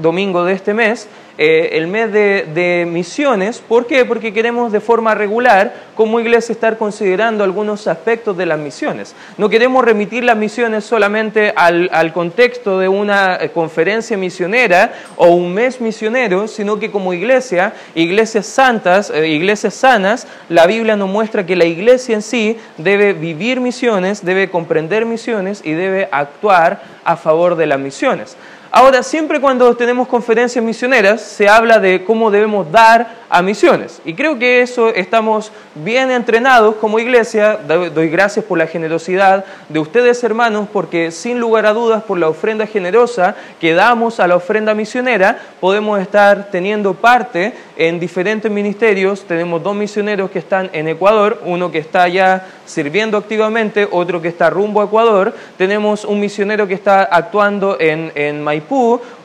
[0.00, 1.08] domingo de este mes,
[1.42, 3.62] eh, el mes de, misiones.
[3.66, 4.04] ¿Por qué?
[4.04, 9.14] Porque queremos de forma regular, como iglesia, estar considerando algunos aspectos de las misiones.
[9.38, 15.54] No queremos remitir las misiones solamente al, contexto de una eh, conferencia misionera o un
[15.54, 21.46] mes misionero, sino que como iglesia, iglesias santas, eh, iglesias sanas, la Biblia nos muestra
[21.46, 27.16] que la iglesia en sí debe vivir misiones, debe comprender misiones y debe actuar a
[27.16, 28.36] favor de las misiones.
[28.72, 34.02] Ahora, siempre cuando tenemos conferencias misioneras, se habla de cómo debemos dar a misiones.
[34.04, 37.56] Y creo que eso estamos bien entrenados como iglesia.
[37.56, 42.28] Doy gracias por la generosidad de ustedes, hermanos, porque sin lugar a dudas, por la
[42.28, 49.24] ofrenda generosa que damos a la ofrenda misionera, podemos estar teniendo parte en diferentes ministerios.
[49.24, 54.28] Tenemos dos misioneros que están en Ecuador, uno que está ya sirviendo activamente, otro que
[54.28, 55.34] está rumbo a Ecuador.
[55.56, 58.42] Tenemos un misionero que está actuando en, en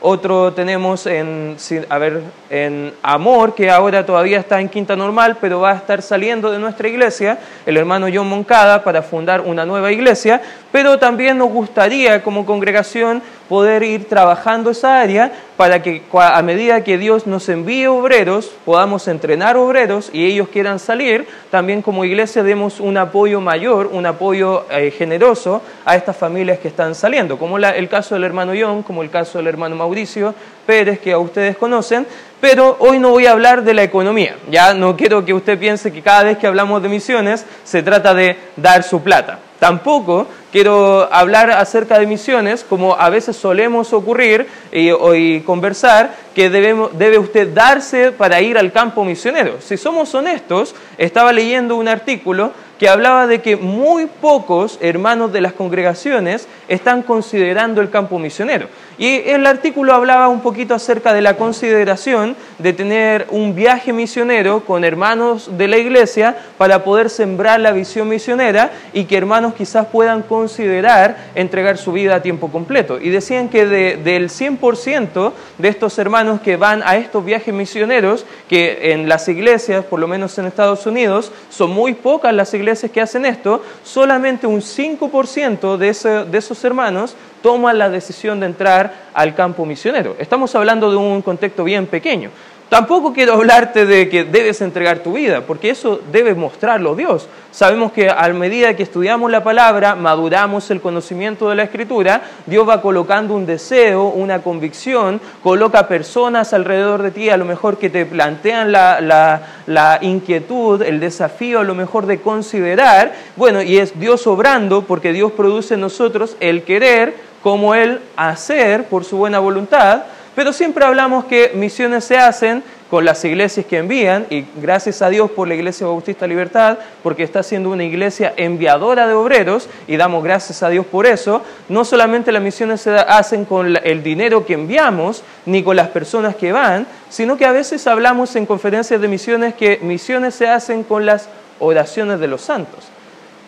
[0.00, 1.56] otro tenemos en,
[1.88, 6.02] a ver, en Amor, que ahora todavía está en Quinta Normal, pero va a estar
[6.02, 10.40] saliendo de nuestra iglesia, el hermano John Moncada, para fundar una nueva iglesia,
[10.72, 16.84] pero también nos gustaría como congregación poder ir trabajando esa área para que a medida
[16.84, 22.42] que Dios nos envíe obreros, podamos entrenar obreros y ellos quieran salir, también como iglesia
[22.42, 27.56] demos un apoyo mayor, un apoyo eh, generoso a estas familias que están saliendo, como
[27.58, 30.34] el caso del hermano John, como el caso del hermano Mauricio
[30.66, 32.06] Pérez, que a ustedes conocen,
[32.40, 35.92] pero hoy no voy a hablar de la economía, ya no quiero que usted piense
[35.92, 39.38] que cada vez que hablamos de misiones se trata de dar su plata.
[39.58, 47.18] Tampoco quiero hablar acerca de misiones, como a veces solemos ocurrir y, conversar, que debe
[47.18, 49.56] usted darse para ir al campo misionero.
[49.60, 55.40] Si somos honestos, estaba leyendo un artículo que hablaba de que muy pocos hermanos de
[55.40, 58.68] las congregaciones están considerando el campo misionero.
[58.98, 64.64] Y el artículo hablaba un poquito acerca de la consideración de tener un viaje misionero
[64.64, 69.86] con hermanos de la iglesia para poder sembrar la visión misionera y que hermanos quizás
[69.88, 72.98] puedan considerar entregar su vida a tiempo completo.
[72.98, 78.92] Y decían que del 100% de estos hermanos que van a estos viajes misioneros, que
[78.92, 83.02] en las iglesias, por lo menos en Estados Unidos, son muy pocas las iglesias que
[83.02, 89.34] hacen esto, solamente un 5% de, de esos hermanos toman la decisión de entrar al
[89.34, 90.16] campo misionero.
[90.18, 92.30] Estamos hablando de un contexto bien pequeño.
[92.68, 97.28] Tampoco quiero hablarte de que debes entregar tu vida, porque eso debe mostrarlo Dios.
[97.52, 102.68] Sabemos que a medida que estudiamos la palabra, maduramos el conocimiento de la escritura, Dios
[102.68, 107.88] va colocando un deseo, una convicción, coloca personas alrededor de ti, a lo mejor que
[107.88, 113.98] te plantean la, la inquietud, el desafío, a lo mejor de considerar, bueno, y es
[113.98, 119.38] Dios obrando, porque Dios produce en nosotros el querer como el hacer por su buena
[119.38, 120.02] voluntad,
[120.36, 125.08] pero siempre hablamos que misiones se hacen con las iglesias que envían, y gracias a
[125.08, 129.96] Dios por la Iglesia Bautista Libertad, porque está siendo una iglesia enviadora de obreros, y
[129.96, 131.42] damos gracias a Dios por eso.
[131.70, 136.36] No solamente las misiones se hacen con el dinero que enviamos, ni con las personas
[136.36, 140.84] que van, sino que a veces hablamos en conferencias de misiones que misiones se hacen
[140.84, 142.84] con las oraciones de los santos.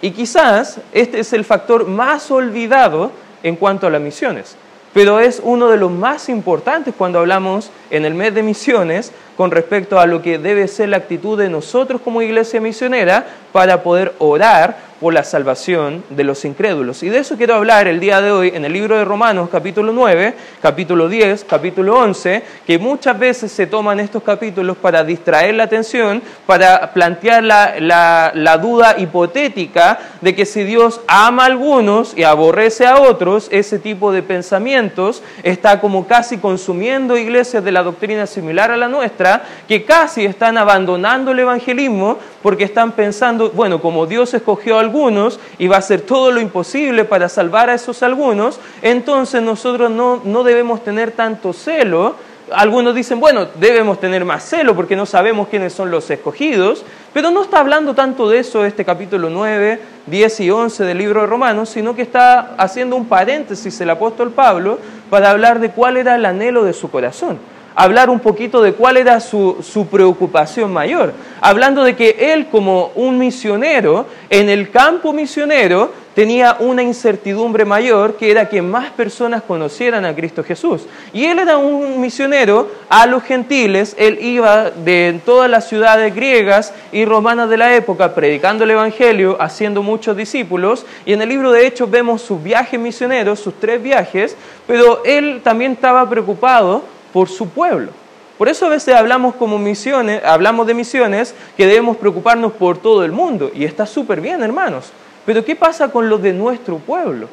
[0.00, 3.12] Y quizás este es el factor más olvidado
[3.42, 4.56] en cuanto a las misiones
[4.98, 9.52] pero es uno de los más importantes cuando hablamos en el mes de misiones con
[9.52, 14.12] respecto a lo que debe ser la actitud de nosotros como iglesia misionera para poder
[14.18, 17.02] orar por la salvación de los incrédulos.
[17.02, 19.92] Y de eso quiero hablar el día de hoy en el libro de Romanos capítulo
[19.92, 25.64] 9, capítulo 10, capítulo 11, que muchas veces se toman estos capítulos para distraer la
[25.64, 32.24] atención, para plantear la, la duda hipotética de que si Dios ama a algunos y
[32.24, 38.26] aborrece a otros, ese tipo de pensamientos está como casi consumiendo iglesias de la doctrina
[38.26, 44.06] similar a la nuestra, que casi están abandonando el evangelismo porque están pensando, bueno, como
[44.06, 48.02] Dios escogió a algunos y va a hacer todo lo imposible para salvar a esos
[48.02, 52.16] algunos, entonces nosotros no, no debemos tener tanto celo.
[52.50, 56.82] Algunos dicen, bueno, debemos tener más celo porque no sabemos quiénes son los escogidos,
[57.12, 61.20] pero no está hablando tanto de eso este capítulo 9, 10 y 11 del libro
[61.20, 64.78] de Romanos, sino que está haciendo un paréntesis el apóstol Pablo
[65.10, 67.38] para hablar de cuál era el anhelo de su corazón
[67.78, 72.90] hablar un poquito de cuál era su, su, preocupación mayor, hablando de que él como
[72.96, 79.44] un misionero, en el campo misionero, tenía una incertidumbre mayor que era que más personas
[79.44, 80.86] conocieran a Cristo Jesús.
[81.12, 86.74] Y él era un misionero a los gentiles, él iba de todas las ciudades griegas
[86.90, 91.52] y romanas de la época predicando el Evangelio, haciendo muchos discípulos, y en el libro
[91.52, 94.36] de Hechos vemos sus viajes misioneros, sus tres viajes,
[94.66, 97.90] pero él también estaba preocupado por su pueblo.
[98.38, 103.04] Por eso a veces hablamos como misiones, hablamos de misiones que debemos preocuparnos por todo
[103.04, 104.92] el mundo y está súper bien, hermanos.
[105.26, 107.26] Pero ¿qué pasa con los de nuestro pueblo?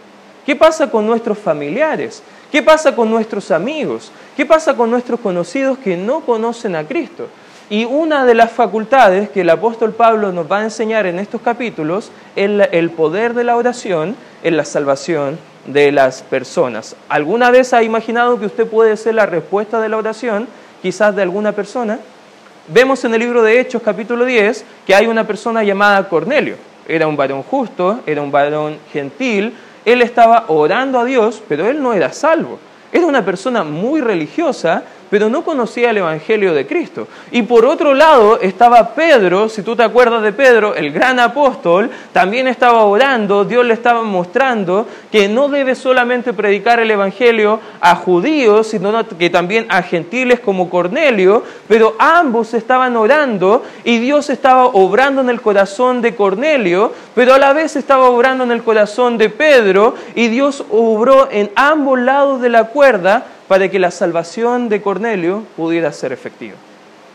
[0.44, 2.24] ¿Qué pasa con nuestros familiares?
[2.52, 4.12] ¿Qué pasa con nuestros amigos?
[4.36, 7.28] ¿Qué pasa con nuestros conocidos que no conocen a Cristo?
[7.70, 11.42] Y una de las facultades que el apóstol Pablo nos va a enseñar en estos
[11.42, 16.96] capítulos es el poder de la oración en la salvación de las personas.
[17.10, 20.48] ¿Alguna vez ha imaginado que usted puede ser la respuesta de la oración?
[20.86, 21.98] quizás de alguna persona,
[22.68, 26.58] vemos en el libro de Hechos capítulo 10 que hay una persona llamada Cornelio.
[26.88, 31.82] Era un varón justo, era un varón gentil, él estaba orando a Dios, pero él
[31.82, 32.60] no era salvo.
[32.92, 37.08] Era una persona muy religiosa, pero no conocía el Evangelio de Cristo.
[37.32, 41.90] Y por otro lado estaba Pedro, si tú te acuerdas de Pedro, el gran apóstol,
[42.14, 47.96] también estaba orando, Dios le estaba mostrando que no debe solamente predicar el Evangelio a
[47.96, 54.66] judíos, sino que también a gentiles como Cornelio, pero ambos estaban orando y Dios estaba
[54.66, 59.18] obrando en el corazón de Cornelio, pero a la vez estaba obrando en el corazón
[59.18, 64.70] de Pedro y Dios obró en ambos lados de la cuerda para que la salvación
[64.70, 66.56] de Cornelio pudiera ser efectiva.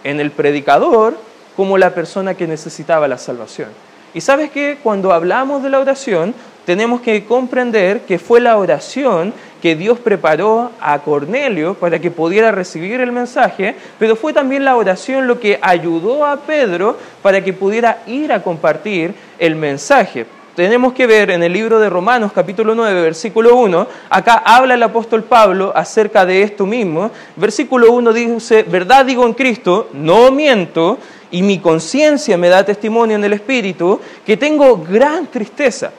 [0.04, 1.16] En el predicador
[1.56, 3.68] como la persona que necesitaba la salvación.
[4.14, 6.34] Y sabes que cuando hablamos de la oración,
[6.64, 12.50] tenemos que comprender que fue la oración que Dios preparó a Cornelio para que pudiera
[12.50, 17.52] recibir el mensaje, pero fue también la oración lo que ayudó a Pedro para que
[17.52, 22.74] pudiera ir a compartir el mensaje tenemos que ver en el libro de Romanos capítulo
[22.74, 27.10] 9, versículo 1, acá habla el apóstol Pablo acerca de esto mismo.
[27.36, 30.98] Versículo 1 dice, verdad digo en Cristo, no miento,
[31.30, 35.92] y mi conciencia me da testimonio en el Espíritu, que tengo gran tristeza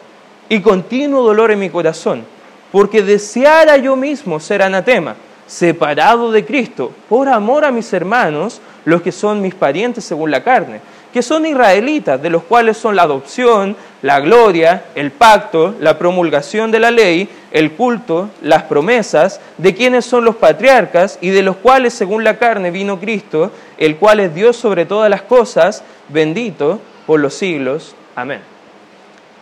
[0.50, 2.26] y continuo dolor en mi corazón,
[2.72, 5.16] porque deseara yo mismo ser anatema,
[5.48, 10.44] separado de Cristo, por amor a mis hermanos, los que son mis parientes según la
[10.44, 10.82] carne
[11.12, 16.72] que son israelitas, de los cuales son la adopción, la gloria, el pacto, la promulgación
[16.72, 21.58] de la ley, el culto, las promesas, de quienes son los patriarcas y de los
[21.58, 26.80] cuales según la carne vino Cristo, el cual es Dios sobre todas las cosas, bendito
[27.06, 27.96] por los siglos.
[28.16, 28.42] Amén.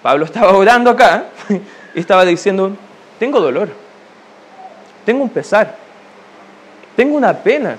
[0.02, 1.26] Pablo estaba orando acá
[1.94, 2.72] y estaba diciendo,
[3.20, 3.70] tengo dolor,
[5.06, 5.76] tengo un pesar,
[6.96, 7.78] tengo una pena,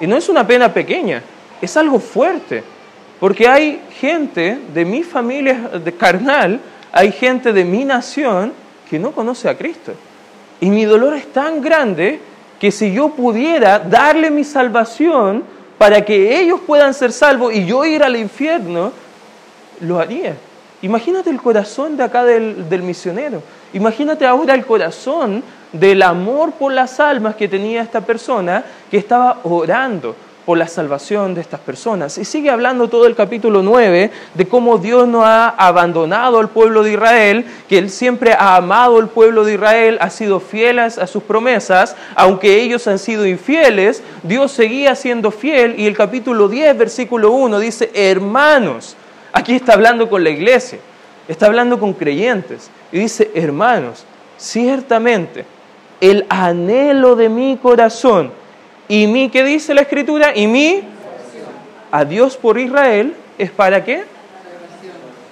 [0.00, 1.22] y no es una pena pequeña,
[1.60, 2.62] es algo fuerte
[3.20, 6.60] porque hay gente de mi familia de carnal,
[6.92, 8.52] hay gente de mi nación
[8.88, 9.92] que no conoce a Cristo.
[10.60, 12.20] Y mi dolor es tan grande
[12.60, 15.44] que si yo pudiera darle mi salvación
[15.78, 18.92] para que ellos puedan ser salvos y yo ir al infierno,
[19.80, 20.34] lo haría.
[20.82, 23.42] Imagínate el corazón de acá del, del misionero.
[23.72, 25.42] Imagínate ahora el corazón
[25.72, 30.14] del amor por las almas que tenía esta persona que estaba orando
[30.46, 32.16] por la salvación de estas personas.
[32.16, 36.84] Y sigue hablando todo el capítulo 9 de cómo Dios no ha abandonado al pueblo
[36.84, 41.06] de Israel, que Él siempre ha amado al pueblo de Israel, ha sido fiel a
[41.08, 45.74] sus promesas, aunque ellos han sido infieles, Dios seguía siendo fiel.
[45.78, 48.96] Y el capítulo 10, versículo 1 dice, hermanos,
[49.32, 50.78] aquí está hablando con la iglesia,
[51.26, 52.70] está hablando con creyentes.
[52.92, 54.04] Y dice, hermanos,
[54.38, 55.44] ciertamente
[56.00, 58.30] el anhelo de mi corazón,
[58.88, 60.36] ¿Y mi qué dice la escritura?
[60.36, 60.82] ¿Y mi
[61.90, 64.04] adiós por Israel es para qué?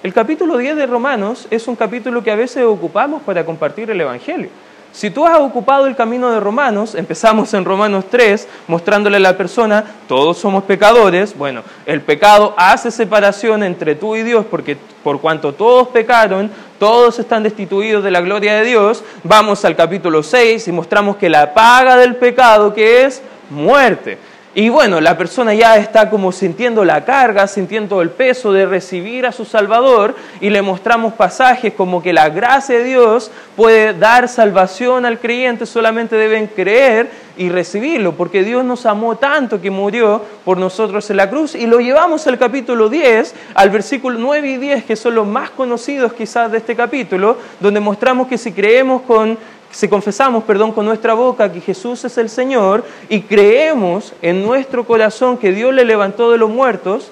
[0.03, 4.01] El capítulo 10 de Romanos es un capítulo que a veces ocupamos para compartir el
[4.01, 4.49] Evangelio.
[4.91, 9.37] Si tú has ocupado el camino de Romanos, empezamos en Romanos 3 mostrándole a la
[9.37, 15.19] persona, todos somos pecadores, bueno, el pecado hace separación entre tú y Dios porque por
[15.19, 20.67] cuanto todos pecaron, todos están destituidos de la gloria de Dios, vamos al capítulo 6
[20.67, 24.17] y mostramos que la paga del pecado que es muerte.
[24.57, 29.25] Y bueno, la persona ya está como sintiendo la carga, sintiendo el peso de recibir
[29.25, 34.29] a su Salvador y le mostramos pasajes como que la gracia de Dios puede dar
[34.29, 40.21] salvación al creyente, solamente deben creer y recibirlo, porque Dios nos amó tanto que murió
[40.45, 44.57] por nosotros en la cruz y lo llevamos al capítulo 10, al versículo 9 y
[44.57, 49.01] 10, que son los más conocidos quizás de este capítulo, donde mostramos que si creemos
[49.01, 49.37] con
[49.75, 54.85] si confesamos, perdón, con nuestra boca que Jesús es el Señor y creemos en nuestro
[54.85, 57.11] corazón que Dios le levantó de los muertos,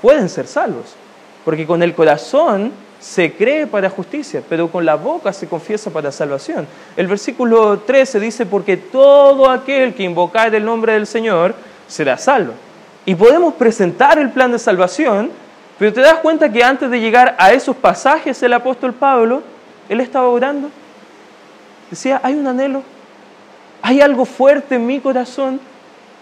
[0.00, 0.96] pueden ser salvos.
[1.44, 6.10] Porque con el corazón se cree para justicia, pero con la boca se confiesa para
[6.10, 6.66] salvación.
[6.96, 11.54] El versículo 13 dice, porque todo aquel que invocar el nombre del Señor
[11.86, 12.54] será salvo.
[13.06, 15.30] Y podemos presentar el plan de salvación,
[15.78, 19.44] pero te das cuenta que antes de llegar a esos pasajes el apóstol Pablo,
[19.88, 20.68] él estaba orando.
[21.92, 22.82] Decía, hay un anhelo,
[23.82, 25.60] hay algo fuerte en mi corazón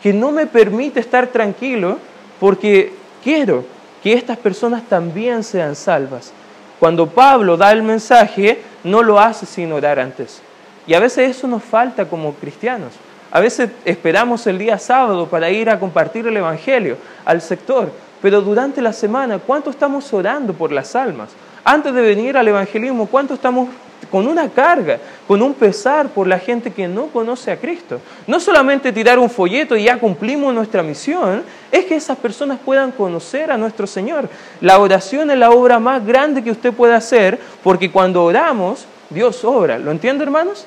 [0.02, 1.98] que no me permite estar tranquilo
[2.40, 3.64] porque quiero
[4.02, 6.32] que estas personas también sean salvas.
[6.80, 10.42] Cuando Pablo da el mensaje, no lo hace sin orar antes.
[10.88, 12.94] Y a veces eso nos falta como cristianos.
[13.30, 18.40] A veces esperamos el día sábado para ir a compartir el Evangelio al sector, pero
[18.40, 21.28] durante la semana, ¿cuánto estamos orando por las almas?
[21.62, 23.68] Antes de venir al evangelismo, ¿cuánto estamos
[24.10, 28.00] con una carga, con un pesar por la gente que no conoce a Cristo.
[28.26, 32.92] No solamente tirar un folleto y ya cumplimos nuestra misión, es que esas personas puedan
[32.92, 34.28] conocer a nuestro Señor.
[34.60, 39.44] La oración es la obra más grande que usted puede hacer, porque cuando oramos, Dios
[39.44, 39.78] obra.
[39.78, 40.66] ¿Lo entiende, hermanos?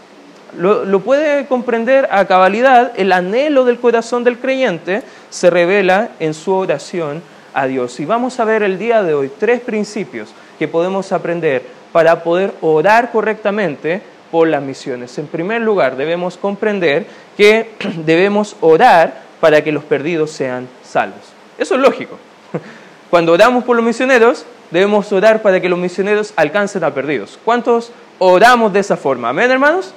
[0.58, 6.36] Lo, lo, puede comprender a cabalidad, el anhelo del corazón del creyente se revela en
[6.36, 7.24] su oración
[7.56, 8.00] a Dios.
[8.00, 12.54] Y vamos a ver el día de hoy tres principios que podemos aprender para poder
[12.60, 15.18] orar correctamente por las misiones.
[15.20, 17.06] En primer lugar, debemos comprender
[17.38, 17.70] que
[18.06, 21.22] debemos orar para que los perdidos sean salvos.
[21.58, 22.18] Eso es lógico.
[23.10, 27.38] Cuando oramos por los misioneros, debemos orar para que los misioneros alcancen a perdidos.
[27.46, 29.30] ¿Cuántos oramos de esa forma?
[29.30, 29.94] ¿Amén, hermanos?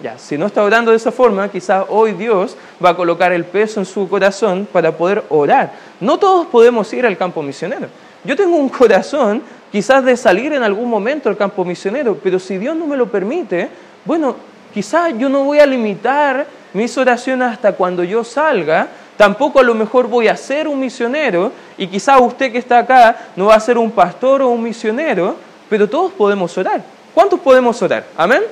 [0.00, 3.44] Ya, si no está orando de esa forma, quizás hoy Dios va a colocar el
[3.44, 5.72] peso en su corazón para poder orar.
[5.98, 7.88] No todos podemos ir al campo misionero.
[8.22, 12.58] Yo tengo un corazón quizás de salir en algún momento al campo misionero, pero si
[12.58, 13.68] Dios no me lo permite,
[14.04, 14.36] bueno,
[14.72, 19.74] quizás yo no voy a limitar mis oraciones hasta cuando yo salga, tampoco a lo
[19.74, 23.60] mejor voy a ser un misionero, y quizás usted que está acá no va a
[23.60, 25.36] ser un pastor o un misionero,
[25.68, 26.82] pero todos podemos orar.
[27.14, 28.04] ¿Cuántos podemos orar?
[28.16, 28.42] Amén.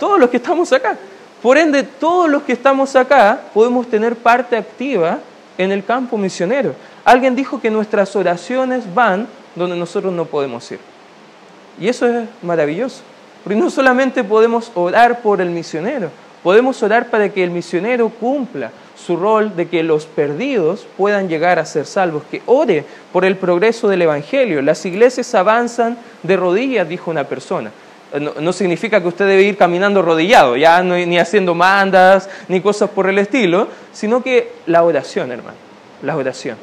[0.00, 0.96] Todos los que estamos acá.
[1.42, 5.18] Por ende, todos los que estamos acá podemos tener parte activa
[5.56, 6.74] en el campo misionero.
[7.04, 9.28] Alguien dijo que nuestras oraciones van
[9.58, 10.78] donde nosotros no podemos ir.
[11.80, 13.02] Y eso es maravilloso.
[13.44, 16.10] Porque no solamente podemos orar por el misionero,
[16.42, 21.58] podemos orar para que el misionero cumpla su rol de que los perdidos puedan llegar
[21.58, 24.60] a ser salvos, que ore por el progreso del Evangelio.
[24.60, 27.70] Las iglesias avanzan de rodillas, dijo una persona.
[28.40, 33.08] No, significa que usted debe ir caminando rodillado, ya ni haciendo mandas, ni cosas por
[33.08, 35.58] el estilo, sino que la oración, hermano,
[36.02, 36.56] la oración.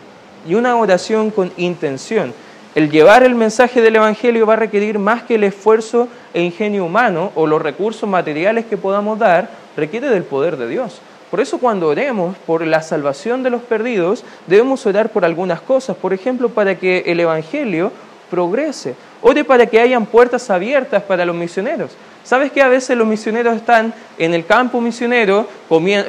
[0.48, 2.34] Y una oración con intención
[2.76, 6.84] el llevar el mensaje del Evangelio va a requerir más que el esfuerzo e ingenio
[6.84, 11.00] humano o los recursos materiales que podamos dar, requiere del poder de Dios.
[11.32, 15.96] Por eso cuando oremos por la salvación de los perdidos, debemos orar por algunas cosas.
[15.96, 17.94] Por ejemplo, para que el Evangelio
[18.30, 18.96] progrese.
[19.22, 21.92] Ore para que hayan puertas abiertas para los misioneros.
[22.26, 25.48] ¿Sabes que a veces los misioneros están en el campo misionero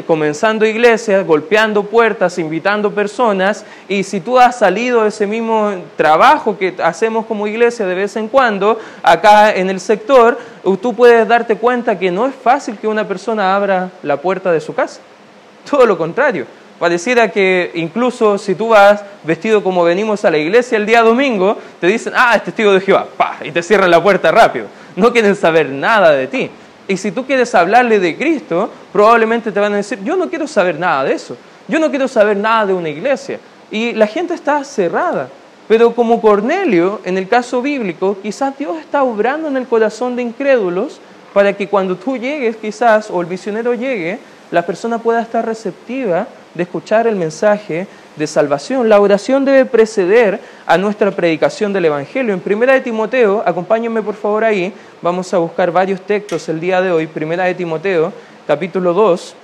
[0.06, 6.56] comenzando iglesias, golpeando puertas, invitando personas y si tú has salido de ese mismo trabajo
[6.56, 10.38] que hacemos como iglesia de vez en cuando acá en el sector,
[10.80, 14.62] tú puedes darte cuenta que no es fácil que una persona abra la puerta de
[14.62, 15.02] su casa.
[15.70, 16.46] Todo lo contrario.
[16.78, 21.58] Pareciera que incluso si tú vas vestido como venimos a la iglesia el día domingo,
[21.78, 25.12] te dicen, ah, es testigo de Jehová, pa, y te cierran la puerta rápido no
[25.12, 26.50] quieren saber nada de ti.
[26.88, 30.46] Y si tú quieres hablarle de Cristo, probablemente te van a decir, yo no quiero
[30.46, 31.36] saber nada de eso,
[31.68, 33.40] yo no quiero saber nada de una iglesia.
[33.70, 35.28] Y la gente está cerrada.
[35.68, 40.22] Pero como Cornelio, en el caso bíblico, quizás Dios está obrando en el corazón de
[40.22, 41.00] incrédulos
[41.34, 44.20] para que cuando tú llegues, quizás, o el misionero llegue,
[44.52, 48.88] la persona pueda estar receptiva de escuchar el mensaje de salvación.
[48.88, 52.35] La oración debe preceder a nuestra predicación del Evangelio.
[52.35, 56.80] En Primera de Timoteo, acompáñenme por favor ahí, vamos a buscar varios textos el día
[56.80, 57.06] de hoy.
[57.06, 58.12] Primera de Timoteo,
[58.46, 59.35] capítulo 2.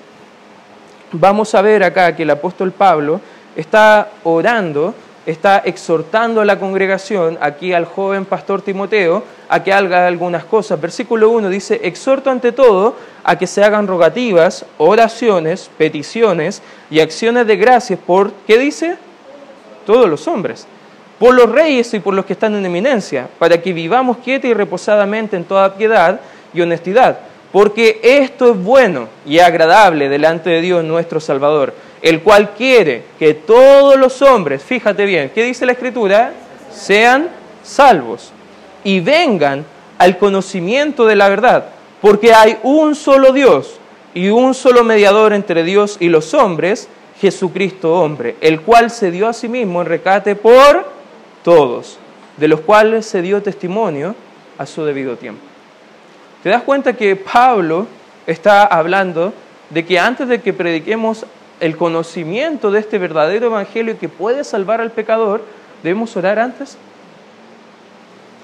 [1.12, 3.20] Vamos a ver acá que el apóstol Pablo
[3.54, 4.94] está orando
[5.26, 10.80] está exhortando a la congregación, aquí al joven pastor Timoteo, a que haga algunas cosas.
[10.80, 17.46] Versículo 1 dice, exhorto ante todo a que se hagan rogativas, oraciones, peticiones y acciones
[17.46, 18.96] de gracias por, ¿qué dice?
[19.86, 20.66] Todos los hombres,
[21.18, 24.54] por los reyes y por los que están en eminencia, para que vivamos quieta y
[24.54, 26.20] reposadamente en toda piedad
[26.52, 27.18] y honestidad,
[27.52, 33.32] porque esto es bueno y agradable delante de Dios nuestro Salvador el cual quiere que
[33.32, 36.32] todos los hombres, fíjate bien, ¿qué dice la Escritura?
[36.72, 37.28] Sean
[37.62, 38.32] salvos
[38.82, 39.64] y vengan
[39.98, 41.66] al conocimiento de la verdad,
[42.00, 43.76] porque hay un solo Dios
[44.14, 46.88] y un solo mediador entre Dios y los hombres,
[47.20, 50.90] Jesucristo hombre, el cual se dio a sí mismo en recate por
[51.44, 51.98] todos,
[52.36, 54.16] de los cuales se dio testimonio
[54.58, 55.51] a su debido tiempo.
[56.42, 57.86] ¿Te das cuenta que Pablo
[58.26, 59.32] está hablando
[59.70, 61.24] de que antes de que prediquemos
[61.60, 65.44] el conocimiento de este verdadero evangelio que puede salvar al pecador,
[65.84, 66.76] debemos orar antes?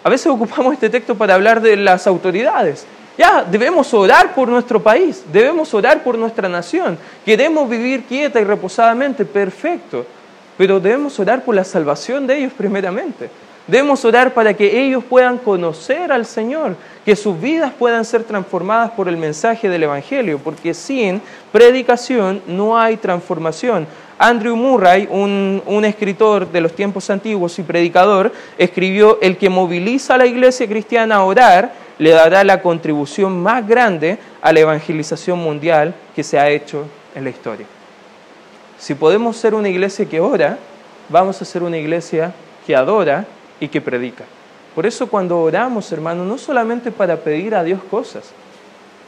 [0.04, 2.86] A veces ocupamos este texto para hablar de las autoridades.
[3.18, 6.96] Ya, debemos orar por nuestro país, debemos orar por nuestra nación.
[7.24, 10.06] Queremos vivir quieta y reposadamente, perfecto.
[10.56, 13.28] Pero debemos orar por la salvación de ellos primeramente.
[13.68, 18.92] Debemos orar para que ellos puedan conocer al Señor, que sus vidas puedan ser transformadas
[18.92, 21.20] por el mensaje del Evangelio, porque sin
[21.52, 23.86] predicación no hay transformación.
[24.18, 30.18] Andrew Murray, un, escritor de los tiempos antiguos y predicador, escribió, el que moviliza a
[30.18, 35.94] la iglesia cristiana a orar le dará la contribución más grande a la evangelización mundial
[36.16, 37.66] que se ha hecho en la historia.
[38.78, 40.58] Si podemos ser una iglesia que ora,
[41.10, 42.32] vamos a ser una iglesia
[42.66, 43.26] que adora
[43.60, 44.24] y que predica.
[44.74, 48.30] Por eso cuando oramos, hermano, no solamente para pedir a Dios cosas,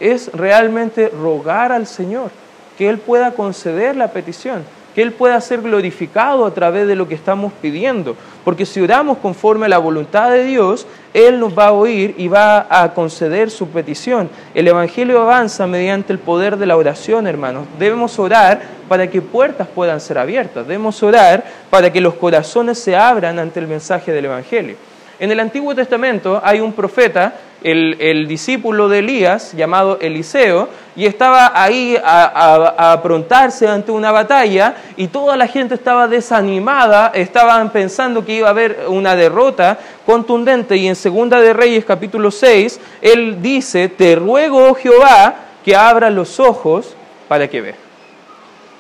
[0.01, 2.31] es realmente rogar al Señor
[2.77, 4.65] que Él pueda conceder la petición,
[4.95, 8.17] que Él pueda ser glorificado a través de lo que estamos pidiendo.
[8.45, 12.29] Porque si oramos conforme a la voluntad de Dios, Él nos va a oír y
[12.29, 14.31] va a conceder su petición.
[14.55, 17.67] El Evangelio avanza mediante el poder de la oración, hermanos.
[17.79, 20.67] Debemos orar para que puertas puedan ser abiertas.
[20.67, 24.77] Debemos orar para que los corazones se abran ante el mensaje del Evangelio.
[25.21, 31.53] En el Antiguo Testamento hay un profeta, el, discípulo de Elías, llamado Eliseo, y estaba
[31.55, 38.35] ahí a, aprontarse ante una batalla y toda la gente estaba desanimada, estaban pensando que
[38.35, 43.89] iba a haber una derrota contundente y en Segunda de Reyes capítulo 6, él dice,
[43.89, 46.95] te ruego, oh Jehová, que abra los ojos
[47.29, 47.77] para que vea.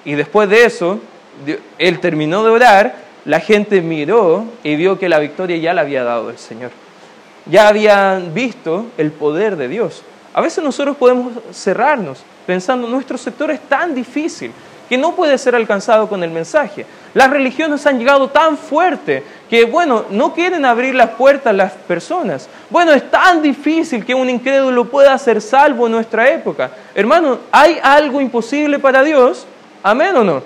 [0.05, 0.99] Y después de eso,
[1.79, 6.05] él terminó de orar la gente miró y vio que la victoria ya la había
[6.05, 6.71] dado el Señor.
[7.47, 10.03] Ya habían visto el poder de Dios.
[10.33, 14.53] A veces nosotros podemos cerrarnos pensando, nuestro sector es tan difícil
[14.89, 16.85] que no puede ser alcanzado con el mensaje.
[17.15, 21.73] Las religiones han llegado tan fuerte que, bueno, no quieren abrir las puertas a las
[21.73, 22.49] personas.
[22.69, 26.73] Bueno, es tan difícil que un incrédulo pueda ser salvo en nuestra época.
[26.93, 29.47] Hermano, ¿hay algo imposible para Dios?
[29.83, 30.43] ¿Amén o no?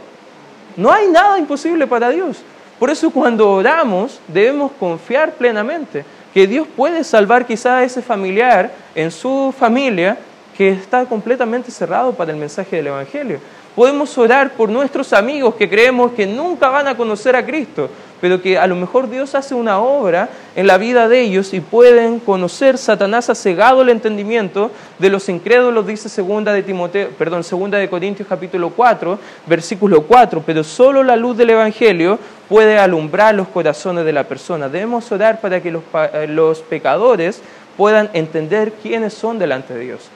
[0.77, 2.43] No hay nada imposible para Dios.
[2.79, 6.05] Por eso cuando oramos debemos confiar plenamente
[6.35, 10.19] que Dios puede salvar quizá a ese familiar en su familia
[10.59, 13.39] que está completamente cerrado para el mensaje del Evangelio.
[13.77, 17.89] Podemos orar por nuestros amigos que creemos que nunca van a conocer a Cristo,
[18.25, 21.61] pero que a lo mejor Dios hace una obra en la vida de ellos y
[21.61, 22.79] pueden conocer.
[22.79, 27.91] Satanás ha cegado el entendimiento de los incrédulos, dice segunda de Timoteo, perdón, segunda de
[27.91, 34.07] Corintios capítulo 4, versículo 4, pero solo la luz del evangelio puede alumbrar los corazones
[34.07, 34.71] de la persona.
[34.71, 35.83] Debemos orar para que los,
[36.15, 37.43] eh, los pecadores
[37.77, 40.09] puedan entender quiénes son delante de Dios,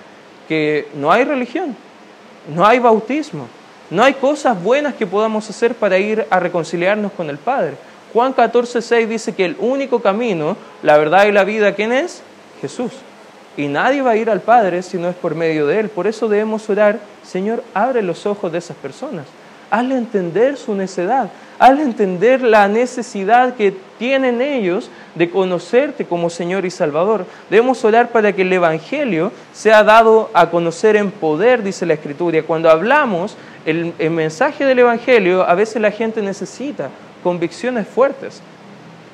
[0.48, 1.76] que no hay religión,
[2.56, 3.48] no hay bautismo,
[3.90, 7.76] no hay cosas buenas que podamos hacer para ir a reconciliarnos con el Padre.
[8.12, 12.22] Juan 14, 6 dice que el único camino, la verdad y la vida, ¿quién es?
[12.60, 12.92] Jesús.
[13.56, 15.88] Y nadie va a ir al Padre si no es por medio de Él.
[15.88, 19.26] Por eso debemos orar, Señor, abre los ojos de esas personas.
[19.70, 26.64] Hazle entender su necedad al entender la necesidad que tienen ellos de conocerte como Señor
[26.64, 27.26] y Salvador.
[27.50, 32.42] Debemos orar para que el Evangelio sea dado a conocer en poder, dice la Escritura.
[32.44, 36.90] Cuando hablamos el, el mensaje del Evangelio, a veces la gente necesita
[37.28, 38.40] convicciones fuertes.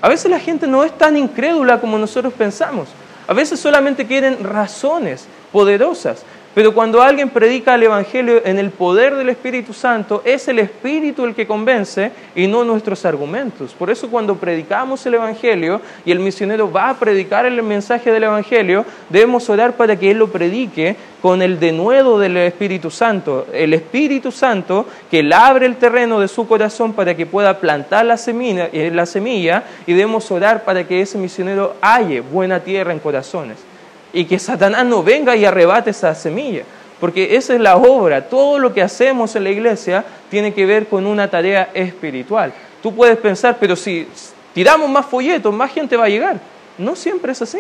[0.00, 2.87] A veces la gente no es tan incrédula como nosotros pensamos.
[3.27, 6.22] A veces solamente quieren razones poderosas.
[6.55, 11.25] Pero cuando alguien predica el Evangelio en el poder del Espíritu Santo, es el Espíritu
[11.25, 13.75] el que convence y no nuestros argumentos.
[13.75, 18.23] Por eso cuando predicamos el Evangelio y el misionero va a predicar el mensaje del
[18.23, 23.49] Evangelio, debemos orar para que él lo predique con el denuedo del Espíritu Santo.
[23.53, 28.17] El Espíritu Santo que abre el terreno de su corazón para que pueda plantar la
[28.17, 33.01] semilla, eh, la semilla y debemos orar para que ese misionero halle buena tierra en
[33.01, 33.73] corazones
[34.14, 36.62] y que Satanás no venga y arrebate esa semilla.
[37.00, 38.22] Porque esa es la obra.
[38.29, 42.53] Todo lo que hacemos en la iglesia tiene que ver con una tarea espiritual.
[42.81, 44.09] Tú puedes pensar, pero si
[44.55, 46.38] tiramos más folletos, más gente va a llegar.
[46.79, 47.59] No siempre es así.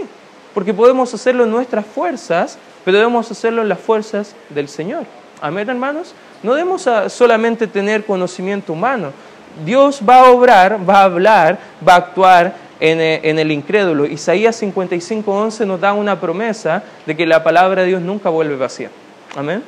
[0.54, 5.04] Porque podemos hacerlo en nuestras fuerzas, pero debemos hacerlo en las fuerzas del Señor.
[5.40, 6.14] Amén, hermanos.
[6.44, 9.12] No debemos solamente tener conocimiento humano.
[9.64, 12.54] Dios va a obrar, va a hablar, va a actuar
[12.86, 14.04] eh, en, el incrédulo.
[14.04, 18.90] Isaías 55:11 nos da una promesa de que la palabra de Dios nunca vuelve vacía.
[19.34, 19.62] Amén.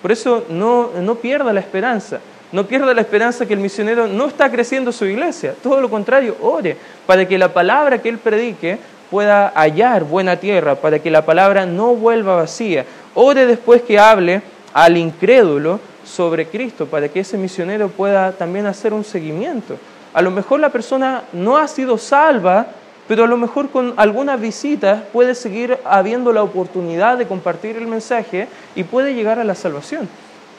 [0.00, 2.20] Por eso no, no pierda la esperanza.
[2.52, 5.54] No pierda la esperanza que el misionero no está creciendo su iglesia.
[5.60, 8.78] Todo lo contrario, ore para que la palabra que él predique
[9.10, 12.84] pueda hallar buena tierra, para que la palabra no vuelva vacía.
[13.14, 18.92] Ore después que hable al incrédulo sobre Cristo, para que ese misionero pueda también hacer
[18.92, 19.76] un seguimiento.
[20.12, 22.66] A lo mejor la persona no ha sido salva,
[23.06, 27.86] pero a lo mejor con algunas visitas puede seguir habiendo la oportunidad de compartir el
[27.86, 30.08] mensaje y puede llegar a la salvación.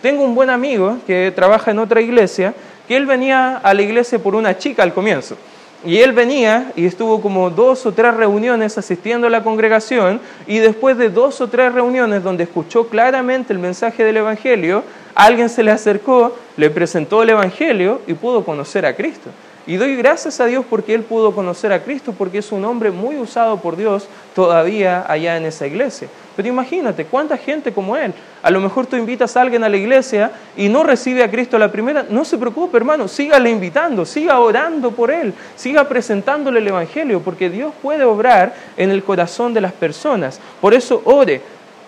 [0.02, 2.54] Tengo un buen amigo que trabaja en otra iglesia,
[2.88, 5.38] que él venía a la iglesia por una chica al comienzo.
[5.84, 10.60] Y él venía y estuvo como dos o tres reuniones asistiendo a la congregación y
[10.60, 14.84] después de dos o tres reuniones donde escuchó claramente el mensaje del Evangelio,
[15.15, 19.32] alguien se le acercó, le presentó el Evangelio y pudo conocer a Cristo.
[19.67, 22.89] Y doy gracias a Dios porque él pudo conocer a Cristo, porque es un hombre
[22.89, 26.08] muy usado por Dios todavía allá en esa iglesia.
[26.36, 28.13] Pero imagínate, cuánta gente como él.
[28.41, 31.58] A lo mejor tú invitas a alguien a la iglesia y no recibe a Cristo
[31.58, 32.06] a la primera.
[32.10, 37.50] No se preocupe, hermano, sígale invitando, siga orando por él, siga presentándole el Evangelio, porque
[37.50, 40.39] Dios puede obrar en el corazón de las personas.
[40.60, 41.41] Por eso ore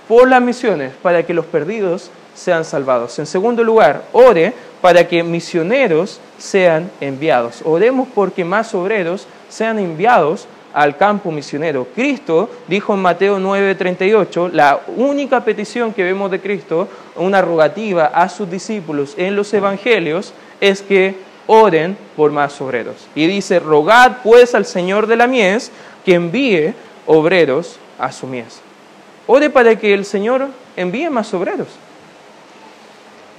[0.08, 3.18] por las misiones, para que los perdidos sean salvados.
[3.20, 4.54] En segundo lugar, ore
[4.84, 7.62] para que misioneros sean enviados.
[7.64, 11.88] Oremos porque más obreros sean enviados al campo misionero.
[11.96, 18.28] Cristo dijo en Mateo 9:38, la única petición que vemos de Cristo, una rogativa a
[18.28, 21.16] sus discípulos en los evangelios, es que
[21.48, 23.08] oren por más obreros.
[23.16, 25.72] Y dice, rogad pues al Señor de la mies
[26.04, 26.74] que envíe
[27.06, 28.60] obreros a su mies.
[29.28, 31.70] Ore para que el Señor envíe más obreros.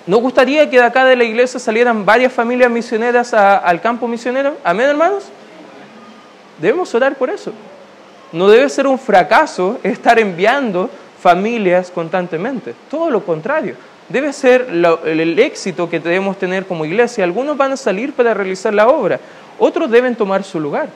[0.06, 4.56] ¿No gustaría que de acá de la iglesia salieran varias familias misioneras al campo misionero?
[4.62, 5.24] Amén, hermanos.
[6.60, 7.52] Debemos orar por eso.
[8.30, 10.90] No debe ser un fracaso estar enviando
[11.20, 12.74] familias constantemente.
[12.90, 13.76] Todo lo contrario.
[14.08, 14.68] Debe ser
[15.06, 17.24] el éxito que debemos tener como iglesia.
[17.24, 19.18] Algunos van a salir para realizar la obra.
[19.58, 20.88] Otros deben tomar su lugar.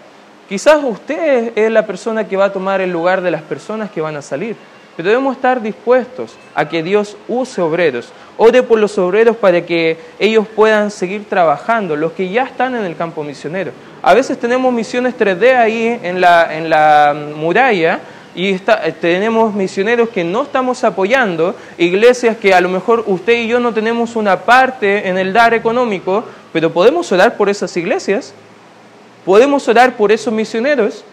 [0.50, 4.02] Quizás usted es la persona que va a tomar el lugar de las personas que
[4.02, 4.56] van a salir.
[4.98, 8.08] Pero debemos estar dispuestos a que Dios use obreros.
[8.36, 12.84] Ore por los obreros para que ellos puedan seguir trabajando, los que ya están en
[12.84, 13.70] el campo misionero.
[14.02, 18.00] A veces tenemos misiones 3D ahí en la, en la muralla
[18.34, 18.58] y
[19.00, 23.72] tenemos misioneros que no estamos apoyando, iglesias que a lo mejor usted y yo no
[23.72, 28.34] tenemos una parte en el dar económico, pero podemos orar por esas iglesias,
[29.24, 31.04] podemos orar por esos misioneros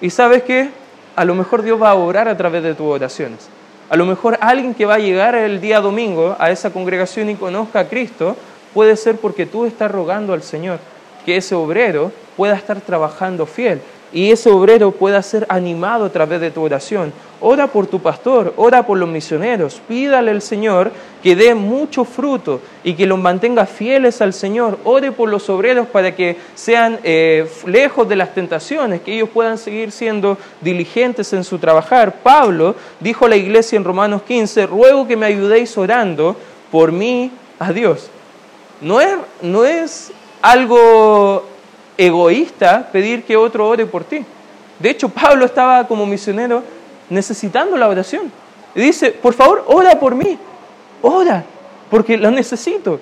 [0.00, 0.70] y sabes qué,
[1.18, 3.48] a lo mejor Dios va a obrar a través de tus oraciones.
[3.90, 7.34] A lo mejor alguien que va a llegar el día domingo a esa congregación y
[7.34, 8.36] conozca a Cristo,
[8.72, 10.78] puede ser porque tú estás rogando al Señor
[11.26, 13.80] que ese obrero pueda estar trabajando fiel
[14.12, 17.12] y ese obrero pueda ser animado a través de tu oración.
[17.40, 20.90] Ora por tu pastor, ora por los misioneros, pídale al Señor
[21.22, 24.78] que dé mucho fruto y que los mantenga fieles al Señor.
[24.84, 29.56] Ore por los obreros para que sean eh, lejos de las tentaciones, que ellos puedan
[29.56, 32.16] seguir siendo diligentes en su trabajar.
[32.22, 36.34] Pablo dijo a la iglesia en Romanos 15, ruego que me ayudéis orando
[36.72, 38.10] por mí a Dios.
[38.80, 41.44] No es, no es algo
[41.98, 44.24] egoísta pedir que otro ore por ti.
[44.78, 46.62] De hecho, Pablo estaba como misionero
[47.10, 48.30] necesitando la oración.
[48.74, 50.38] Y dice, por favor, ora por mí.
[51.02, 51.44] Ora,
[51.90, 53.00] porque lo necesito.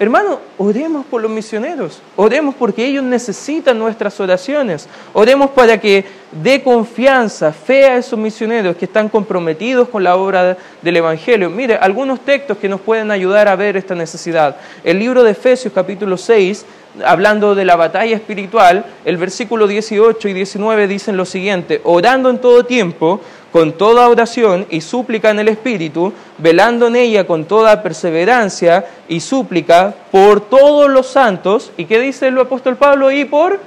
[0.00, 6.62] Hermano, oremos por los misioneros, oremos porque ellos necesitan nuestras oraciones, oremos para que dé
[6.62, 11.50] confianza, fe a esos misioneros que están comprometidos con la obra del Evangelio.
[11.50, 14.56] Mire, algunos textos que nos pueden ayudar a ver esta necesidad.
[14.84, 16.66] El libro de Efesios capítulo 6
[17.04, 22.38] hablando de la batalla espiritual, el versículo 18 y 19 dicen lo siguiente, orando en
[22.38, 23.20] todo tiempo,
[23.52, 29.20] con toda oración y súplica en el Espíritu, velando en ella con toda perseverancia y
[29.20, 33.10] súplica por todos los santos, ¿y qué dice el apóstol Pablo?
[33.10, 33.60] Y por,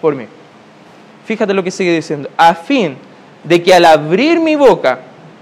[0.00, 0.26] por mí.
[1.28, 2.96] Fíjate lo que sigue diciendo, a fin
[3.44, 5.00] de que al abrir mi boca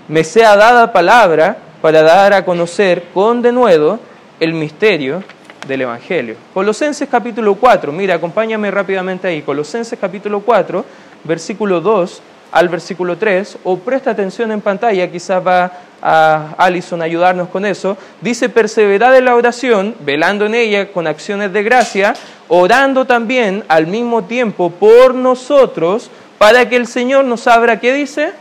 [0.09, 4.01] me sea dada palabra para dar a conocer con denuedo
[4.40, 5.22] el misterio
[5.68, 6.35] del Evangelio.
[6.53, 9.42] Colosenses capítulo 4, mira, acompáñame rápidamente ahí.
[9.42, 10.85] Colosenses capítulo 4,
[11.22, 12.20] versículo 2
[12.57, 17.99] al versículo 3, o presta atención en pantalla, quizás va a Alison ayudarnos con eso.
[18.21, 22.14] Dice, perseverad en la oración, velando en ella con acciones de gracia,
[22.49, 28.33] orando también al mismo tiempo por nosotros, para que el Señor nos abra, ¿qué dice?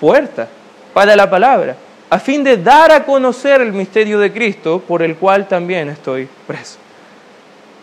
[0.00, 0.48] Puerta
[0.92, 1.76] para la palabra
[2.08, 6.28] a fin de dar a conocer el misterio de Cristo, por el cual también estoy
[6.46, 6.78] preso.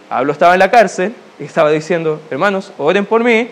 [0.07, 3.49] Pablo estaba en la cárcel y estaba diciendo, hermanos, oren por mí.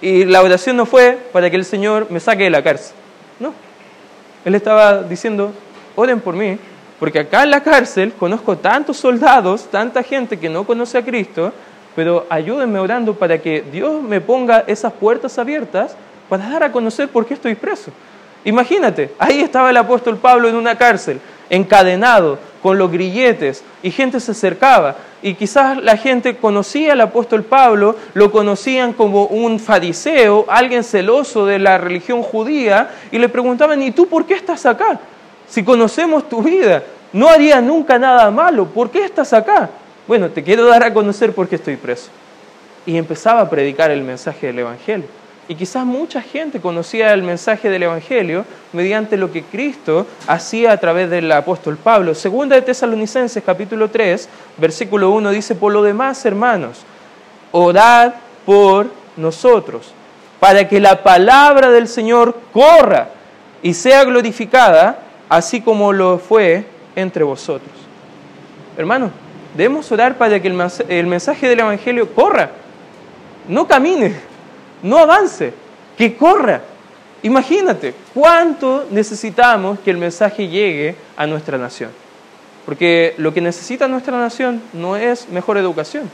[0.00, 2.94] Y la oración no fue para que el Señor me saque de la cárcel.
[3.40, 3.52] No.
[4.44, 5.52] Él estaba diciendo,
[5.96, 6.58] oren por mí
[6.98, 11.52] Porque acá en la cárcel conozco tantos soldados, tanta gente que no conoce a Cristo,
[11.94, 15.96] pero ayúdenme orando para que Dios me ponga esas puertas abiertas
[16.28, 17.90] para dar a conocer por qué estoy preso.
[18.44, 24.20] Imagínate, ahí estaba el apóstol Pablo en una cárcel, encadenado, con los grilletes, y gente
[24.20, 24.96] se acercaba.
[25.22, 31.46] Y quizás la gente conocía al apóstol Pablo, lo conocían como un fariseo, alguien celoso
[31.46, 35.00] de la religión judía, y le preguntaban, ¿y tú por qué estás acá?
[35.48, 39.70] Si conocemos tu vida, no haría nunca nada malo, ¿por qué estás acá?
[40.06, 42.08] Bueno, te quiero dar a conocer por qué estoy preso.
[42.86, 45.06] Y empezaba a predicar el mensaje del Evangelio.
[45.50, 50.76] Y quizás mucha gente conocía el mensaje del Evangelio mediante lo que Cristo hacía a
[50.76, 52.14] través del apóstol Pablo.
[52.14, 56.82] Segunda de Tesalonicenses capítulo 3, versículo 1 dice, por lo demás, hermanos,
[57.50, 58.12] orad
[58.44, 59.94] por nosotros,
[60.38, 63.08] para que la palabra del Señor corra
[63.62, 64.98] y sea glorificada,
[65.30, 67.72] así como lo fue entre vosotros.
[68.76, 69.12] Hermanos,
[69.56, 70.48] debemos orar para que
[70.88, 72.50] el mensaje del Evangelio corra,
[73.48, 74.27] no camine
[74.82, 75.52] no avance,
[75.96, 76.62] que corra.
[77.22, 81.90] Imagínate cuánto necesitamos que el mensaje llegue a nuestra nación.
[82.64, 86.10] Porque lo que necesita nuestra nación no es mejor educación,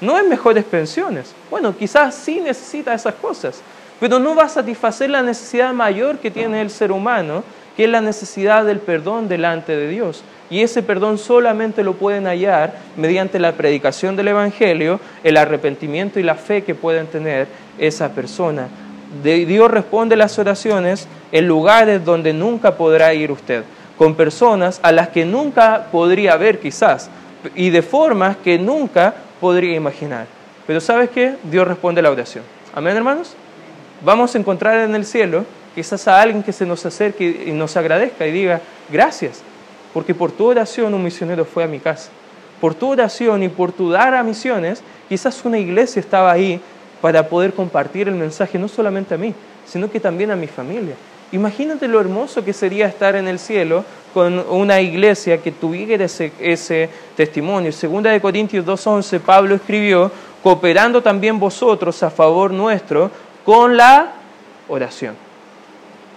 [0.00, 1.32] no es mejores pensiones.
[1.50, 3.60] Bueno, quizás sí necesita esas cosas,
[4.00, 7.44] pero no va a satisfacer la necesidad mayor que tiene el ser humano,
[7.78, 10.24] que es la necesidad del perdón delante de Dios.
[10.50, 16.24] Y ese perdón solamente lo pueden hallar mediante la predicación del Evangelio, el arrepentimiento y
[16.24, 17.46] la fe que pueden tener
[17.78, 18.66] esa persona.
[19.22, 23.62] Dios responde las oraciones en lugares donde nunca podrá ir usted,
[23.96, 27.08] con personas a las que nunca podría ver quizás,
[27.54, 30.26] y de formas que nunca podría imaginar.
[30.66, 31.36] Pero ¿sabes qué?
[31.44, 32.42] Dios responde la oración.
[32.74, 33.34] Amén, hermanos.
[34.04, 35.44] Vamos a encontrar en el cielo
[35.78, 38.60] quizás a alguien que se nos acerque y nos agradezca y diga,
[38.90, 39.42] gracias,
[39.94, 42.10] porque por tu oración un misionero fue a mi casa.
[42.60, 46.60] Por tu oración y por tu dar a misiones, quizás una iglesia estaba ahí
[47.00, 49.32] para poder compartir el mensaje no solamente a mí,
[49.68, 50.96] sino que también a mi familia.
[51.30, 56.32] Imagínate lo hermoso que sería estar en el cielo con una iglesia que tuviera ese,
[56.40, 57.70] ese testimonio.
[57.70, 60.10] Segunda de Corintios 2.11, Pablo escribió,
[60.42, 63.12] cooperando también vosotros a favor nuestro
[63.44, 64.14] con la
[64.68, 65.27] oración,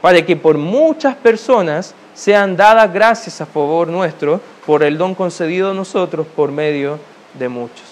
[0.02, 5.72] para que por muchas personas sean dadas gracias a favor nuestro por el don concedido
[5.72, 7.00] a nosotros por medio
[7.38, 7.86] de muchos.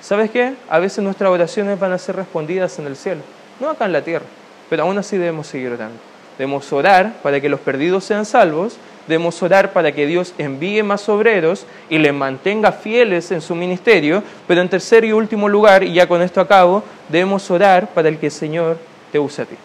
[0.00, 0.54] ¿Sabes qué?
[0.68, 3.20] A veces nuestras oraciones van a ser respondidas en el cielo,
[3.60, 4.26] no acá en la tierra,
[4.68, 5.98] pero aún así debemos seguir orando.
[6.38, 11.06] Debemos orar para que los perdidos sean salvos, debemos orar para que Dios envíe más
[11.10, 15.92] obreros y les mantenga fieles en su ministerio, pero en tercer y último lugar, y
[15.92, 18.78] ya con esto acabo, debemos orar para el que el Señor
[19.12, 19.56] te use a ti.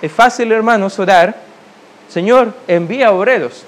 [0.00, 1.48] Es fácil, hermanos, orar
[2.08, 3.64] Señor, envía obreros,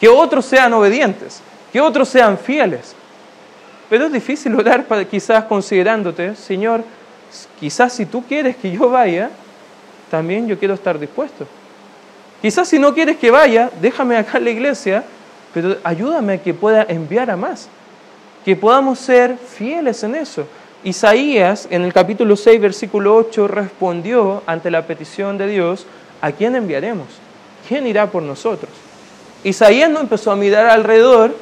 [0.00, 1.40] que otros sean obedientes,
[1.72, 2.94] que otros sean fieles.
[3.90, 6.82] Pero es difícil orar para, quizás considerándote, Señor,
[7.60, 9.30] quizás si tú quieres que yo vaya,
[10.10, 11.46] también yo quiero estar dispuesto.
[12.40, 15.04] Quizás si no quieres que vaya, déjame acá en la iglesia,
[15.52, 17.68] pero ayúdame a que pueda enviar a más,
[18.44, 20.46] que podamos ser fieles en eso.
[20.84, 25.86] Isaías en el capítulo 6, versículo 8, respondió ante la petición de Dios,
[26.20, 27.08] ¿a quién enviaremos?
[27.68, 28.70] ¿quién irá por nosotros?
[29.42, 31.34] Isaías no empezó a mirar alrededor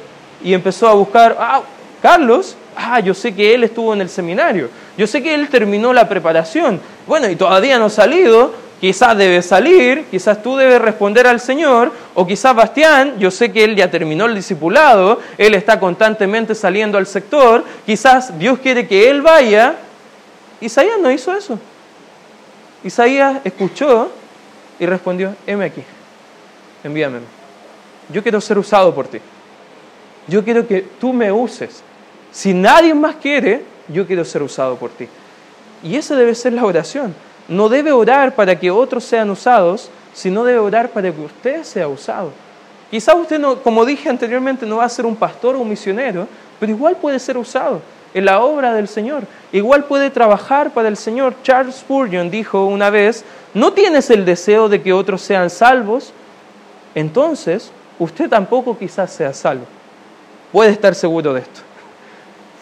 [0.43, 1.61] y empezó a buscar, ah,
[2.01, 5.93] Carlos, ah, yo sé que él estuvo en el seminario, yo sé que él terminó
[5.93, 11.25] la preparación, bueno, y todavía no ha salido, quizás debe salir, quizás tú debes responder
[11.25, 15.79] al Señor, o quizás Bastián, yo sé que él ya terminó el discipulado, él está
[15.79, 19.75] constantemente saliendo al sector, quizás Dios quiere que él vaya.
[20.59, 21.57] Isaías no hizo eso.
[22.83, 24.11] Isaías escuchó
[24.77, 25.81] y respondió, heme aquí
[26.83, 27.19] envíame.
[28.11, 29.19] Yo quiero ser usado por ti.
[30.27, 31.81] Yo quiero que tú me uses.
[32.33, 35.07] Si nadie más quiere, yo quiero ser usado por ti.
[35.83, 37.15] Y esa debe ser la oración.
[37.47, 41.87] No debe orar para que otros sean usados, sino debe orar para que usted sea
[41.87, 42.31] usado.
[42.89, 46.27] Quizás usted, no, como dije anteriormente, no va a ser un pastor o un misionero,
[46.59, 47.81] pero igual puede ser usado
[48.13, 49.23] en la obra del Señor.
[49.51, 51.33] Igual puede trabajar para el Señor.
[51.43, 56.13] Charles Spurgeon dijo una vez, ¿no tienes el deseo de que otros sean salvos?
[56.95, 59.65] entonces usted tampoco quizás sea salvo.
[60.51, 61.61] Puede estar seguro de esto.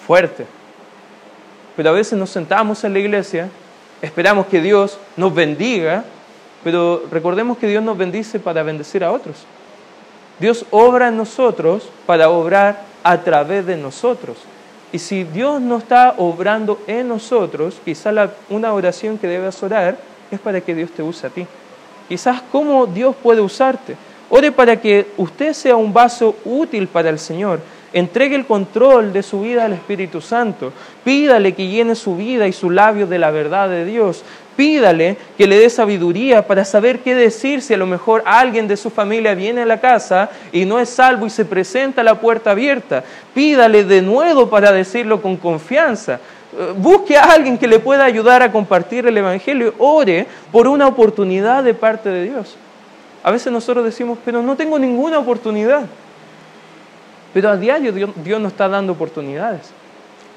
[0.07, 0.45] Fuerte.
[1.75, 3.49] Pero a veces nos sentamos en la iglesia,
[4.01, 6.03] esperamos que Dios nos bendiga,
[6.63, 9.37] pero recordemos que Dios nos bendice para bendecir a otros.
[10.39, 14.37] Dios obra en nosotros para obrar a través de nosotros.
[14.91, 19.97] Y si Dios no está obrando en nosotros, quizás una oración que debes orar
[20.29, 21.45] es para que Dios te use a ti.
[22.09, 23.95] Quizás cómo Dios puede usarte.
[24.29, 27.59] Ore para que usted sea un vaso útil para el Señor.
[27.93, 30.71] Entregue el control de su vida al Espíritu Santo.
[31.03, 34.23] Pídale que llene su vida y su labio de la verdad de Dios.
[34.55, 38.77] Pídale que le dé sabiduría para saber qué decir si a lo mejor alguien de
[38.77, 42.15] su familia viene a la casa y no es salvo y se presenta a la
[42.15, 43.03] puerta abierta.
[43.33, 46.19] Pídale de nuevo para decirlo con confianza.
[46.57, 49.73] Eh, busque a alguien que le pueda ayudar a compartir el Evangelio.
[49.79, 52.55] Ore por una oportunidad de parte de Dios.
[53.23, 55.83] A veces nosotros decimos, pero no tengo ninguna oportunidad.
[57.33, 59.71] Pero a diario Dios, Dios nos está dando oportunidades.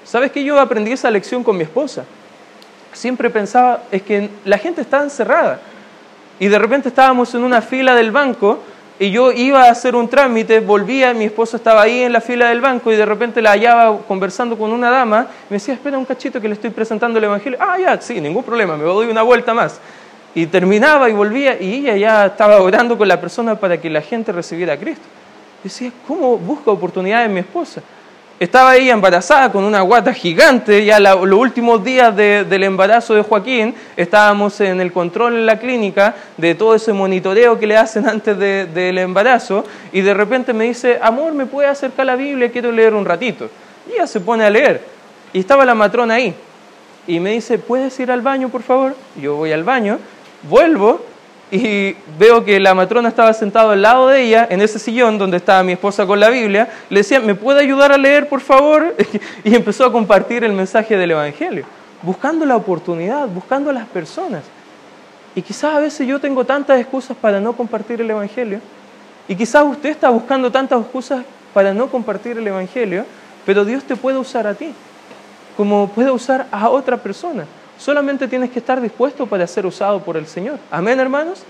[0.05, 2.05] ¿Sabes que yo aprendí esa lección con mi esposa?
[2.95, 5.61] siempre pensaba es que la gente está encerrada.
[6.39, 8.61] Y de repente estábamos en una fila del banco
[8.99, 12.49] y yo iba a hacer un trámite, volvía, mi esposo estaba ahí en la fila
[12.49, 16.05] del banco y de repente la hallaba conversando con una dama me decía, espera un
[16.05, 17.59] cachito que le estoy presentando el Evangelio.
[17.61, 19.81] Ah, ya, sí, ningún problema, me doy una vuelta más.
[20.35, 24.01] Y terminaba y volvía y ella ya estaba orando con la persona para que la
[24.01, 25.05] gente recibiera a Cristo.
[25.65, 27.81] Decía, ¿cómo busco oportunidades en mi esposa?
[28.39, 33.75] Estaba ella embarazada con una guata gigante, ya los últimos días del embarazo de Joaquín,
[33.97, 38.39] estábamos en el control en la clínica de todo ese monitoreo que le hacen antes
[38.39, 42.53] del embarazo, y de repente me dice, amor, ¿me puede acercar la Biblia?
[42.53, 43.49] Quiero leer un ratito.
[43.89, 44.83] Y ella se pone a leer,
[45.33, 46.35] y estaba la matrona ahí,
[47.07, 48.95] y me dice, ¿puedes ir al baño, por favor?
[49.19, 49.99] Yo voy al baño,
[50.43, 51.01] vuelvo,
[51.51, 55.37] y veo que la matrona estaba sentada al lado de ella, en ese sillón donde
[55.37, 58.95] estaba mi esposa con la Biblia, le decía, ¿me puede ayudar a leer, por favor?
[59.45, 61.65] Y empezó a compartir el mensaje del Evangelio,
[62.03, 64.43] buscando la oportunidad, buscando a las personas.
[65.35, 68.61] Y quizás a veces yo tengo tantas excusas para no compartir el Evangelio,
[69.29, 73.05] y quizás usted está buscando tantas excusas para no compartir el Evangelio,
[73.47, 74.73] pero Dios te puede usar a ti,
[75.57, 77.47] como puede usar a otra persona.
[77.79, 80.59] Solamente tienes que estar dispuesto para ser usado por el Señor.
[80.71, 81.43] Amén, hermanos.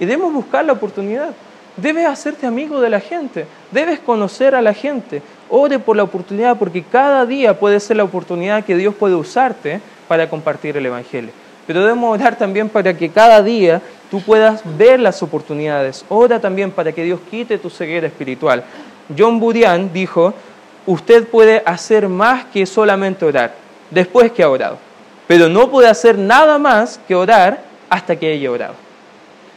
[0.00, 1.30] Y debemos buscar la oportunidad.
[1.76, 3.46] Debes hacerte amigo de la gente.
[3.70, 5.22] Debes conocer a la gente.
[5.50, 9.80] Ore por la oportunidad porque cada día puede ser la oportunidad que Dios puede usarte
[10.08, 11.30] para compartir el Evangelio.
[11.66, 16.04] Pero debemos orar también para que cada día tú puedas ver las oportunidades.
[16.08, 18.64] Ora también para que Dios quite tu ceguera espiritual.
[19.16, 20.32] John Burian dijo,
[20.86, 23.54] usted puede hacer más que solamente orar
[23.90, 24.85] después que ha orado
[25.26, 28.74] pero no puede hacer nada más que orar hasta que haya orado.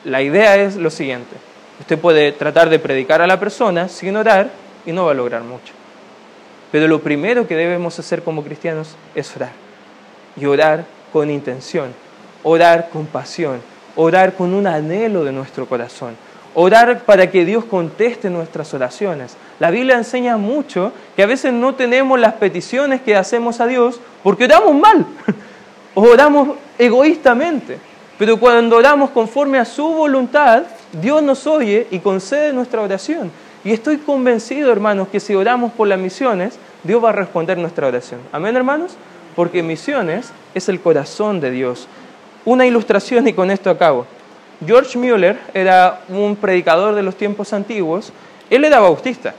[0.03, 1.35] La idea es lo siguiente,
[1.79, 4.49] usted puede tratar de predicar a la persona sin orar
[4.85, 5.73] y no va a lograr mucho.
[6.71, 9.51] Pero lo primero que debemos hacer como cristianos es orar.
[10.39, 11.93] Y orar con intención,
[12.43, 13.61] orar con pasión,
[13.95, 16.15] orar con un anhelo de nuestro corazón,
[16.53, 19.35] orar para que Dios conteste nuestras oraciones.
[19.59, 23.99] La Biblia enseña mucho que a veces no tenemos las peticiones que hacemos a Dios
[24.23, 25.05] porque oramos mal.
[26.03, 27.77] oramos egoístamente,
[28.17, 30.63] pero cuando oramos conforme a su voluntad,
[31.01, 33.31] Dios nos oye y concede nuestra oración.
[33.63, 37.87] Y estoy convencido, hermanos, que si oramos por las misiones, Dios va a responder nuestra
[37.87, 38.21] oración.
[38.31, 38.93] Amén, hermanos,
[39.35, 41.87] porque misiones es el corazón de Dios.
[42.45, 44.05] Una ilustración y con esto acabo.
[44.65, 48.11] George Mueller era un predicador de los tiempos antiguos,
[48.49, 49.33] él era bautista.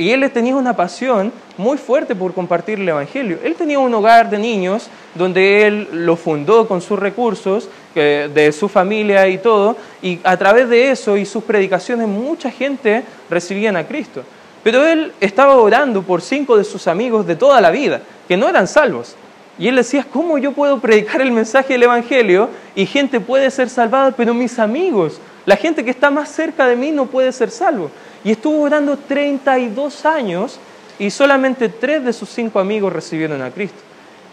[0.00, 3.38] Y él tenía una pasión muy fuerte por compartir el Evangelio.
[3.44, 8.68] Él tenía un hogar de niños donde él lo fundó con sus recursos, de su
[8.68, 13.86] familia y todo, y a través de eso y sus predicaciones mucha gente recibían a
[13.86, 14.22] Cristo.
[14.62, 18.48] Pero él estaba orando por cinco de sus amigos de toda la vida, que no
[18.48, 19.16] eran salvos.
[19.58, 23.68] Y él decía, ¿cómo yo puedo predicar el mensaje del Evangelio y gente puede ser
[23.68, 27.50] salvada, pero mis amigos, la gente que está más cerca de mí no puede ser
[27.50, 27.90] salvo?
[28.24, 30.58] Y estuvo orando 32 años
[30.98, 33.78] y solamente tres de sus cinco amigos recibieron a Cristo.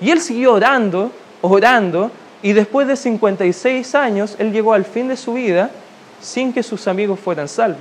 [0.02, 2.12] Y él siguió orando, orando,
[2.44, 5.72] y después de 56 años, él llegó al fin de su vida
[6.22, 7.80] sin que sus amigos fueran salvos.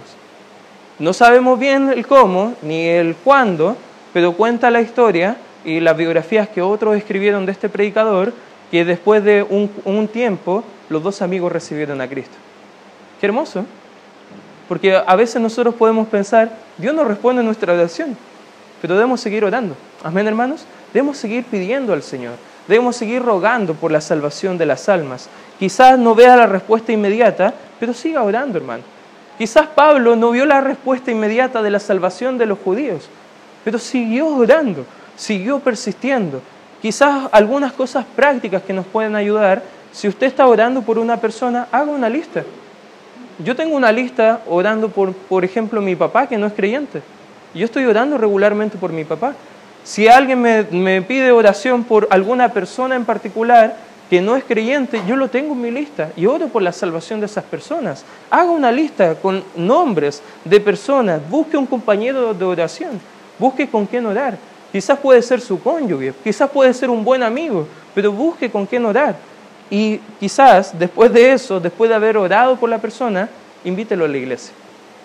[0.98, 3.76] No sabemos bien el cómo ni el cuándo,
[4.14, 8.32] pero cuenta la historia y las biografías que otros escribieron de este predicador,
[8.70, 12.36] que después de un, un tiempo los dos amigos recibieron a Cristo.
[13.20, 13.64] Qué hermoso.
[14.68, 18.16] Porque a veces nosotros podemos pensar, Dios no responde a nuestra oración,
[18.82, 19.76] pero debemos seguir orando.
[20.02, 20.64] Amén, hermanos.
[20.92, 22.34] Debemos seguir pidiendo al Señor.
[22.66, 25.28] Debemos seguir rogando por la salvación de las almas.
[25.58, 28.82] Quizás no vea la respuesta inmediata, pero siga orando, hermano.
[29.38, 33.08] Quizás Pablo no vio la respuesta inmediata de la salvación de los judíos,
[33.64, 36.40] pero siguió orando, siguió persistiendo.
[36.82, 41.68] Quizás algunas cosas prácticas que nos pueden ayudar, si usted está orando por una persona,
[41.70, 42.42] haga una lista
[43.38, 47.02] yo tengo una lista orando por, por ejemplo, mi papá que no es creyente.
[47.54, 49.34] Yo estoy orando regularmente por mi papá.
[49.84, 53.76] Si alguien me, me pide oración por alguna persona en particular,
[54.08, 57.20] que no es creyente, yo lo tengo en mi lista y oro por la salvación
[57.20, 58.04] de esas personas.
[58.30, 63.00] Haga una lista con nombres de personas, busque un compañero de oración,
[63.38, 64.38] busque con quién orar.
[64.70, 68.84] Quizás puede ser su cónyuge, quizás puede ser un buen amigo, pero busque con quién
[68.84, 69.16] orar.
[69.70, 73.28] Y quizás después de eso, después de haber orado por la persona,
[73.64, 74.54] invítelo a la iglesia.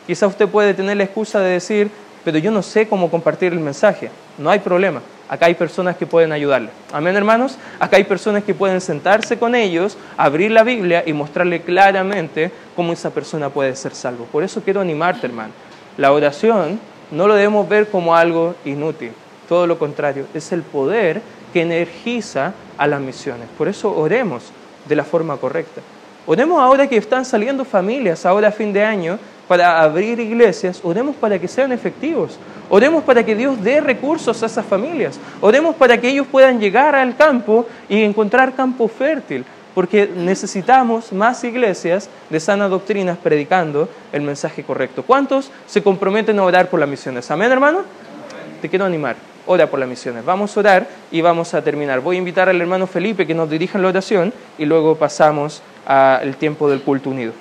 [0.06, 1.90] Quizás usted puede tener la excusa de decir,
[2.24, 4.10] pero yo no sé cómo compartir el mensaje.
[4.38, 5.02] No hay problema.
[5.30, 6.70] Acá hay personas que pueden ayudarle.
[6.92, 7.58] Amén, hermanos.
[7.80, 12.92] Acá hay personas que pueden sentarse con ellos, abrir la Biblia y mostrarle claramente cómo
[12.94, 14.26] esa persona puede ser salvo.
[14.26, 15.54] Por eso quiero animarte, hermano.
[15.98, 16.80] La oración
[17.12, 19.14] no lo debemos ver como algo inútil.
[19.48, 21.22] Todo lo contrario, es el poder
[21.54, 23.48] que energiza a las misiones.
[23.60, 24.52] Por eso oremos
[24.90, 25.82] de la forma correcta.
[26.26, 31.16] Oremos ahora que están saliendo familias, ahora a fin de año, para abrir iglesias, oremos
[31.16, 32.40] para que sean efectivos.
[32.70, 35.20] Oremos para que Dios dé recursos a esas familias.
[35.42, 39.46] Oremos para que ellos puedan llegar al campo y encontrar campo fértil.
[39.76, 45.04] Porque necesitamos más iglesias de sana doctrinas predicando el mensaje correcto.
[45.04, 47.30] ¿Cuántos se comprometen a orar por las misiones?
[47.30, 47.84] Amén, hermano.
[48.60, 49.31] Te quiero animar.
[49.48, 50.24] Ora por las misiones.
[50.24, 52.00] Vamos a orar y vamos a terminar.
[52.02, 56.36] Voy a invitar al hermano Felipe que nos dirija la oración y luego pasamos al
[56.36, 57.34] tiempo del culto unido.